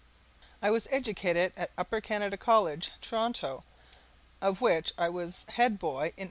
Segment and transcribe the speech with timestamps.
[0.63, 3.63] I was educated at Upper Canada College, Toronto,
[4.41, 6.19] of which I was head boy in 1887.